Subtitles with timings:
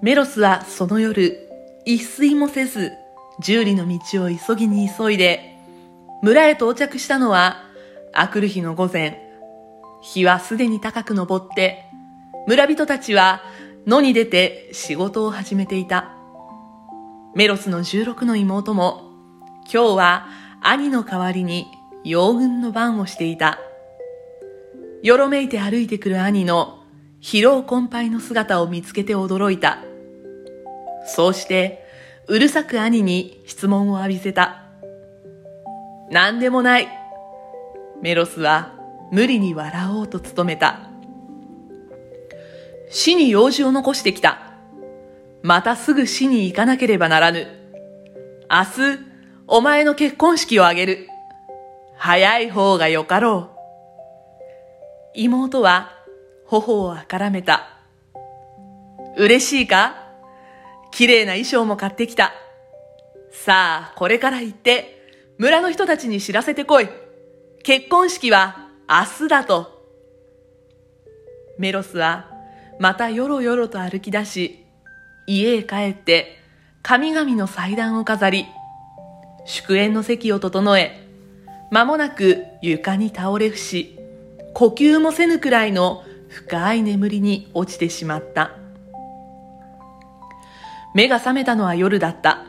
[0.00, 1.48] メロスはその夜、
[1.84, 2.92] 一睡もせず、
[3.40, 5.56] 十里の道を急ぎに急いで、
[6.22, 7.64] 村へ到着したのは、
[8.12, 9.20] あくる日の午前。
[10.00, 11.84] 日はすでに高く昇って、
[12.46, 13.42] 村人たちは
[13.88, 16.12] 野に出て仕事を始めていた。
[17.34, 19.02] メロスの十六の妹も、
[19.64, 20.28] 今日は
[20.62, 21.66] 兄の代わりに
[22.04, 23.58] 洋軍の番をしていた。
[25.02, 26.84] よろめいて歩いてくる兄の
[27.20, 29.87] 疲労困憊の姿を見つけて驚いた。
[31.08, 31.84] そうして、
[32.26, 34.64] うるさく兄に質問を浴びせた。
[36.10, 36.88] 何でもない。
[38.02, 38.74] メロスは
[39.10, 40.80] 無理に笑おうと努めた。
[42.90, 44.52] 死に用事を残してきた。
[45.42, 47.46] またすぐ死に行かなければならぬ。
[48.50, 48.98] 明日、
[49.46, 51.08] お前の結婚式をあげる。
[51.96, 53.58] 早い方がよかろう。
[55.14, 55.90] 妹は
[56.44, 57.68] 頬をあからめた。
[59.16, 60.07] 嬉しいか？
[60.90, 62.32] 綺麗な衣装も買ってきた。
[63.30, 64.98] さあ、これから行って、
[65.38, 66.88] 村の人たちに知らせてこい。
[67.62, 69.78] 結婚式は明日だと。
[71.58, 72.30] メロスは
[72.78, 74.64] またよろよろと歩き出し、
[75.26, 76.38] 家へ帰って
[76.82, 78.46] 神々の祭壇を飾り、
[79.44, 81.06] 祝宴の席を整え、
[81.70, 83.98] 間もなく床に倒れ伏し、
[84.54, 88.57] 呼吸もせぬくらいの深い眠りに落ちてしまった。
[90.98, 92.44] 目が覚めたのは夜だった。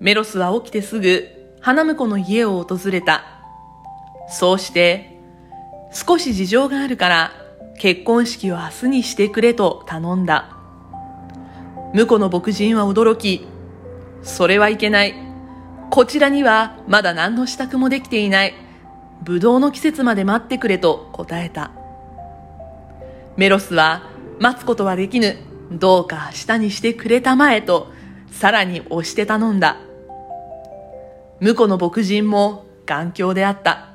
[0.00, 1.28] メロスは起きてすぐ
[1.60, 3.22] 花婿の家を訪れた。
[4.28, 5.20] そうして、
[5.92, 7.32] 少し事情があるから
[7.78, 10.56] 結婚式を明日にしてくれと頼んだ。
[11.92, 13.46] 婿の牧人は驚き、
[14.22, 15.14] それはいけない。
[15.90, 18.54] こちらにはまだ何の支度もできていない。
[19.22, 21.72] ブドウの季節まで待ってくれと答えた。
[23.36, 24.08] メロスは
[24.40, 25.51] 待つことはできぬ。
[25.78, 27.92] どうか明日にしてくれたまえと
[28.30, 29.76] さらに押して頼んだ。
[31.40, 33.88] 婿の牧人も頑強であった。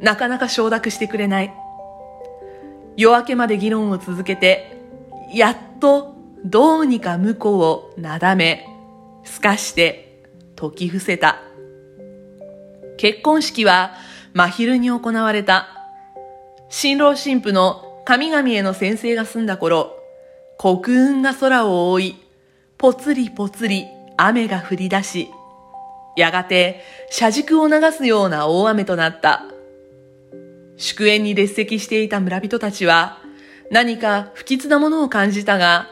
[0.00, 1.52] なかなか承諾してくれない。
[2.96, 4.76] 夜明けまで議論を続けて、
[5.32, 8.66] やっとどうにか婿をなだめ、
[9.24, 10.22] すかして
[10.54, 11.40] 解き伏せた。
[12.96, 13.92] 結婚式は
[14.34, 15.68] 真昼に行われた。
[16.68, 19.95] 新郎新婦の神々への宣誓が済んだ頃、
[20.58, 22.16] 黒雲が空を覆い、
[22.78, 23.86] ぽつりぽつり
[24.16, 25.28] 雨が降り出し、
[26.16, 29.44] やがて車軸を流すような大雨となった。
[30.78, 33.18] 祝宴に列席していた村人たちは
[33.70, 35.88] 何か不吉なものを感じたが、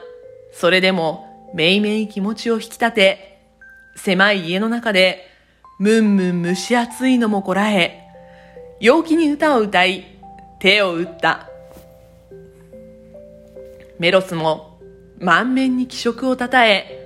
[0.53, 3.41] それでもめいめい気持ちを引き立て、
[3.97, 5.27] 狭い家の中で
[5.79, 8.01] むんむん蒸し暑いのもこらえ、
[8.81, 10.05] 陽気に歌を歌い、
[10.59, 11.51] 手を打った。
[13.99, 14.81] メロスも
[15.19, 17.01] 満面に気色をたたえ、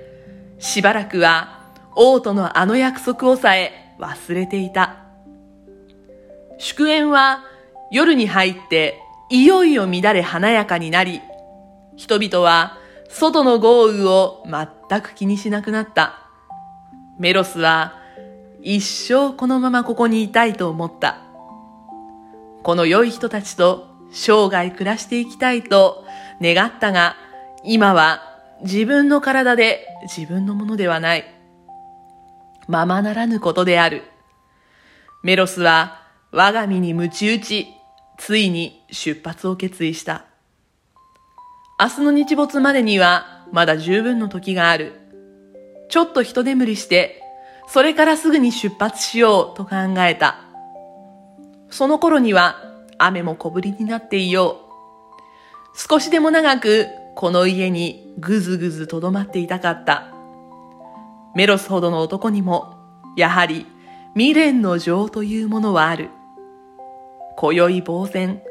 [0.57, 4.97] しばらくは王とのあの約束をさえ忘れていた。
[6.57, 7.43] 祝宴は
[7.91, 11.21] 夜に入っていよいよ乱れ華やかになり、
[11.95, 12.77] 人々は
[13.09, 16.27] 外の豪雨を全く気にしなくなった。
[17.19, 17.93] メロスは
[18.61, 21.19] 一生このままここにいたいと思った。
[22.63, 26.05] この良い人たちと生涯暮らしていきたいと
[26.41, 27.15] 願ったが、
[27.63, 28.21] 今は
[28.61, 31.25] 自分の体で自分のものではない。
[32.67, 34.03] ままならぬことである。
[35.23, 37.67] メロスは我が身に鞭打ち、
[38.17, 40.25] ついに出発を決意した。
[41.79, 44.93] 明日の日没までにはまだ十分の時がある。
[45.89, 47.21] ちょっと人眠りして、
[47.67, 50.41] それからすぐに出発しようと考えた。
[51.69, 52.68] その頃には
[52.99, 54.57] 雨も小降りになっていよ
[55.75, 55.79] う。
[55.89, 60.13] 少しでも長くこの家にぐずぐずとどまっていたかった。
[61.35, 62.75] メロスほどの男にも、
[63.15, 63.65] やはり
[64.13, 66.09] 未練の情というものはある。
[67.37, 68.41] 今宵呆然、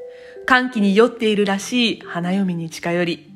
[0.46, 3.32] 歓喜に酔っているらしい花嫁に近寄り、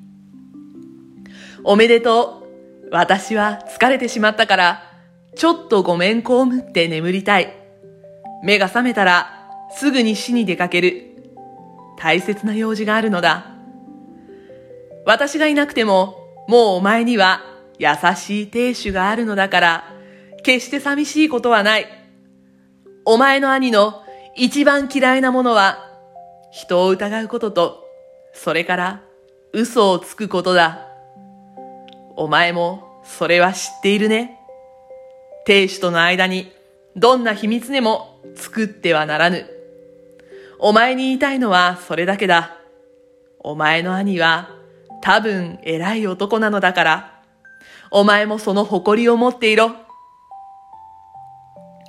[1.65, 2.43] おめでとう。
[2.91, 4.83] 私は疲れてしまったから、
[5.35, 7.55] ちょっとごめんこむって眠りたい。
[8.43, 9.42] 目が覚めたら、
[9.77, 11.09] すぐに死に出かける。
[11.99, 13.47] 大切な用事があるのだ。
[15.05, 16.17] 私がいなくても、
[16.49, 17.43] もうお前には
[17.79, 19.85] 優しい亭主があるのだから、
[20.43, 21.87] 決して寂しいことはない。
[23.05, 24.03] お前の兄の
[24.37, 25.91] 一番嫌いなものは、
[26.51, 27.85] 人を疑うことと、
[28.33, 29.03] それから
[29.53, 30.89] 嘘をつくことだ。
[32.17, 34.39] お前もそれは知っているね。
[35.45, 36.53] 亭主との間に
[36.97, 39.47] どんな秘密でも作ってはならぬ。
[40.65, 42.57] お前に言いたいのはそれだけだ。
[43.41, 44.49] お前の兄は
[45.03, 47.21] 多分偉い男なのだから、
[47.91, 49.73] お前もその誇りを持っていろ。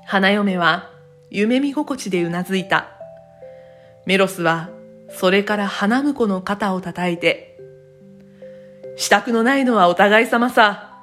[0.08, 0.90] 花嫁は
[1.30, 2.88] 夢見心地でうなずいた。
[4.08, 4.72] メロスは
[5.12, 7.60] それから花婿の肩を叩いて、
[8.98, 10.98] 支度のないのはお互い様さ。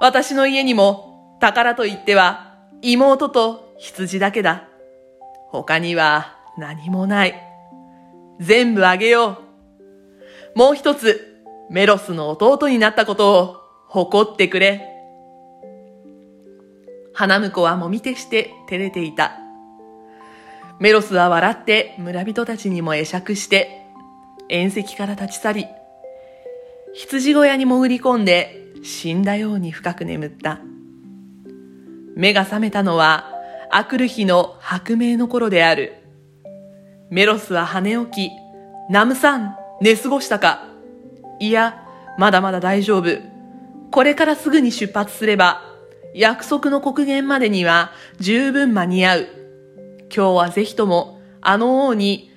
[0.00, 4.64] 私の家にも宝と言っては妹と羊だけだ。
[5.50, 7.34] 他には何もない。
[8.40, 9.42] 全部あげよ
[10.54, 10.58] う。
[10.58, 13.56] もう一つ、メロスの弟になったことを
[13.86, 14.86] 誇ってくれ。
[17.12, 19.36] 花婿はもみ手して照れていた。
[20.80, 23.82] メロスは笑って村人たちにも会釈して、
[24.48, 25.66] 縁石から立ち去り、
[26.94, 30.60] 羊小屋に潜り込んで死んだように深く眠った。
[32.16, 33.30] 目が覚めたのは、
[33.70, 35.99] あくる日の白明の頃である。
[37.10, 38.32] メロスは跳ね起き、
[38.88, 40.64] ナムさん、寝過ごしたか
[41.40, 41.84] いや、
[42.18, 43.18] まだまだ大丈夫。
[43.90, 45.60] これからすぐに出発すれば、
[46.14, 47.90] 約束の刻限までには
[48.20, 49.26] 十分間に合う。
[50.14, 52.30] 今日はぜひとも、あの王に、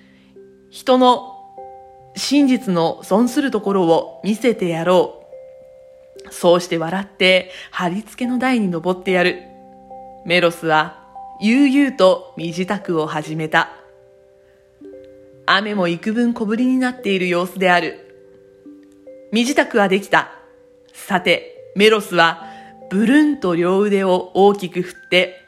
[0.72, 1.36] 人の
[2.16, 5.28] 真実の損するところを見せてやろ
[6.28, 6.34] う。
[6.34, 9.44] そうして笑って、貼り付けの台に登ってやる。
[10.26, 11.04] メロスは、
[11.42, 13.83] 悠々と身支度を始めた。
[15.46, 18.00] 雨も幾分小降りになっている様子である。
[19.32, 20.32] 身支度はできた。
[20.94, 22.48] さて、メロスは、
[22.90, 25.46] ブルンと両腕を大きく振って、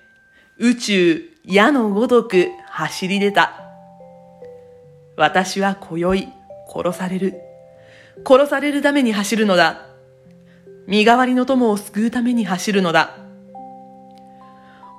[0.58, 3.62] 宇宙矢のごとく走り出た。
[5.16, 6.28] 私は今宵
[6.68, 7.42] 殺される。
[8.28, 9.86] 殺されるために走るのだ。
[10.88, 13.18] 身代わりの友を救うために走るのだ。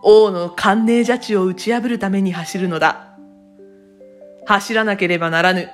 [0.02, 3.05] 王の寒冷邪地を打ち破るために走るのだ。
[4.46, 5.68] 走らなければならぬ。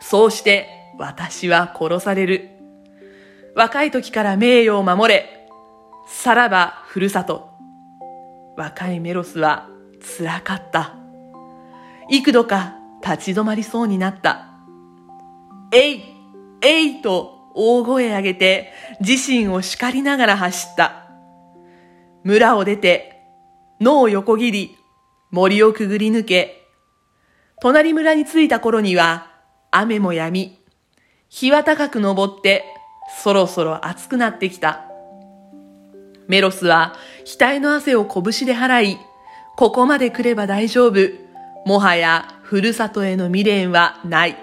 [0.00, 2.50] そうして私は殺される。
[3.54, 5.48] 若い時から名誉を守れ。
[6.06, 7.48] さらばふるさと。
[8.56, 9.68] 若いメロスは
[10.18, 10.96] 辛かった。
[12.10, 14.48] 幾度か立ち止まりそうになった。
[15.72, 16.02] えい
[16.60, 21.08] えいと大声上げて自身を叱りながら走った。
[22.24, 23.22] 村を出て、
[23.80, 24.76] 野を横切り、
[25.30, 26.61] 森をくぐり抜け、
[27.62, 29.30] 隣村に着いた頃には
[29.70, 30.58] 雨も止み、
[31.28, 32.64] 日は高く登って
[33.22, 34.80] そろそろ暑くなってきた。
[36.26, 38.98] メロスは額の汗を拳で払い、
[39.56, 41.08] ここまで来れば大丈夫。
[41.64, 44.36] もはやふるさとへの未練はない。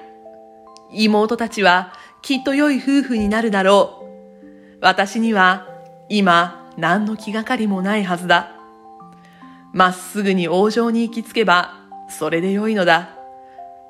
[0.93, 1.91] 妹たちは
[2.21, 4.77] きっと良い夫婦になるだろう。
[4.79, 5.67] 私には
[6.07, 8.53] 今何の気がかりもないはずだ。
[9.73, 11.78] まっすぐに王城に行き着けば
[12.09, 13.09] それで良いのだ。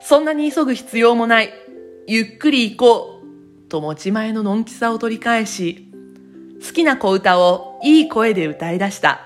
[0.01, 1.53] そんなに急ぐ必要もない。
[2.07, 3.19] ゆっくり行こう。
[3.69, 5.89] と持ち前ののんきさを取り返し、
[6.65, 9.21] 好きな小歌をいい声で歌い出した。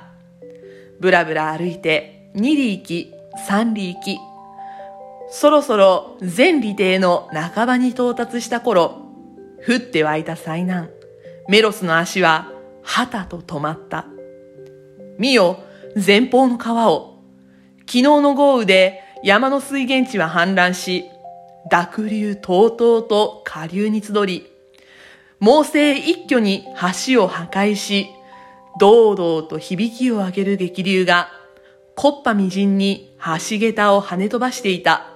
[1.00, 3.13] ぶらぶら歩いて二里行き、
[3.48, 4.19] 三里行き、
[5.30, 9.01] そろそろ全理帝の半ばに到達した頃、
[9.68, 10.89] 降って湧いた災難、
[11.50, 12.51] メロスの足は、
[12.84, 14.06] はたと止まった。
[15.18, 15.57] 見よ、
[15.96, 17.12] 前方の川を。
[17.86, 21.06] 昨日の豪雨で山の水源地は氾濫し、
[21.70, 24.52] 濁流とうとうと下流に集り、
[25.40, 26.66] 猛省一挙に
[27.08, 28.10] 橋を破壊し、
[28.80, 31.30] 堂々と響きを上げる激流が、
[31.96, 35.10] 木っ端みじんに橋桁を跳ね飛ばしていた。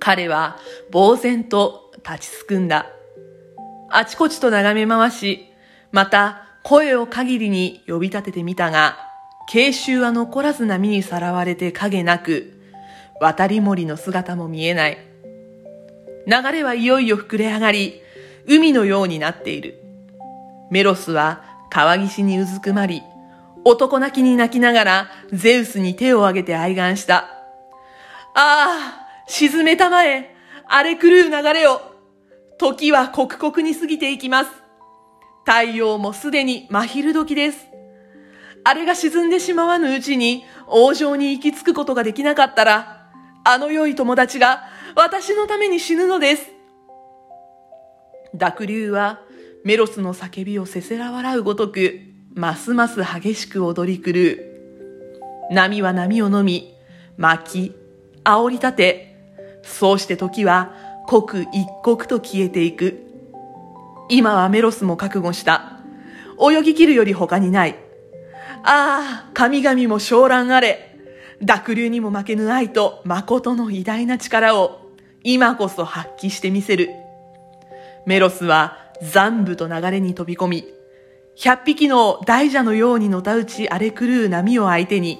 [0.00, 0.58] 彼は
[0.92, 2.86] 呆然と立ちすくんだ。
[3.90, 5.46] あちこちと眺め回し、
[5.92, 9.11] また声を限りに呼び立ててみたが、
[9.48, 12.52] 慶州は残らず波にさらわれて影なく、
[13.20, 14.98] 渡り森の姿も見えない。
[16.26, 18.00] 流れはいよいよ膨れ上がり、
[18.46, 19.78] 海のようになっている。
[20.70, 23.02] メロスは川岸にうずくまり、
[23.64, 27.28] 男泣きに泣きながらゼウスに手を挙げて哀願した。
[28.34, 30.34] ああ、沈めたまえ、
[30.66, 31.80] 荒れ狂う流れを。
[32.58, 34.50] 時は刻々に過ぎていきます。
[35.44, 37.71] 太陽もすでに真昼時です。
[38.64, 43.10] あれが沈んでしまわぬうちに王城に行き着くことができなかったら、
[43.44, 44.64] あの良い友達が
[44.94, 46.50] 私のために死ぬのです。
[48.34, 49.20] 濁流は
[49.64, 52.00] メロスの叫びをせせら笑うごとく、
[52.34, 54.52] ますます激しく踊り狂う。
[55.50, 56.74] 波は波を飲み、
[57.16, 57.74] 巻き、
[58.24, 59.16] 煽り立て、
[59.62, 60.74] そうして時は
[61.06, 63.00] 刻一刻と消えていく。
[64.08, 65.80] 今はメロスも覚悟した。
[66.40, 67.81] 泳ぎ切るより他にない。
[68.64, 70.96] ああ、神々も昇乱あれ。
[71.40, 74.82] 濁流にも負けぬ愛と誠の偉大な力を
[75.24, 76.90] 今こそ発揮してみせる。
[78.06, 80.64] メロスは残部と流れに飛び込み、
[81.34, 85.18] 百匹の大蛇のようにのたうち荒れ狂う波を相手に、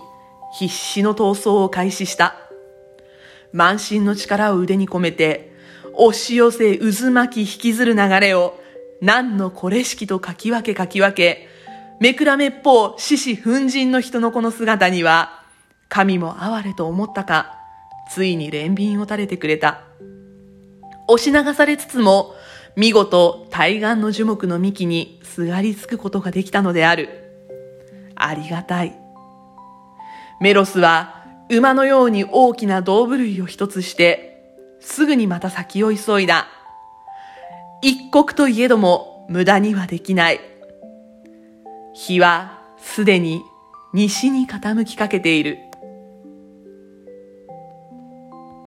[0.59, 2.37] 必死の闘争を開始した。
[3.53, 5.53] 満身の力を腕に込めて、
[5.95, 8.61] 押し寄せ渦巻き引きずる流れを、
[9.01, 11.49] 何のこれしきとかき分けかき分け、
[12.03, 15.45] めくらめっぽう獅子奮陣の人のこの姿には、
[15.89, 17.61] 神も哀れと思ったか、
[18.11, 19.83] ついに憐憫を垂れてくれた。
[21.07, 22.35] 押し流されつつも、
[22.75, 27.09] 見事対岸の樹木の幹にすがりつくことができたのである。
[28.17, 28.99] ありがたい。
[30.41, 36.49] メロスは馬のように大きな胴部類を一つして、すぐにまた先を急いだ。
[37.81, 40.52] 一刻といえども無駄にはできない。
[41.95, 43.43] 日はすでに
[43.93, 45.72] 西に傾きかけている。